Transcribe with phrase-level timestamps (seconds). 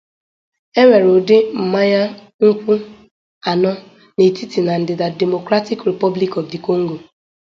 [0.79, 2.01] Enwere ụdị mmanya
[2.45, 2.73] nkwụ
[3.49, 3.71] anọ
[4.15, 6.95] na etiti na ndịda Democratic Republic of the Congo.